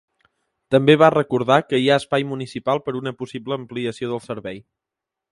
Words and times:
També 0.75 0.93
va 1.01 1.09
recordar 1.15 1.57
que 1.73 1.81
hi 1.81 1.91
ha 1.91 1.97
espai 2.03 2.25
municipal 2.31 2.81
per 2.87 2.95
una 3.01 3.13
possible 3.19 3.57
ampliació 3.61 4.09
del 4.15 4.23
servei. 4.29 4.59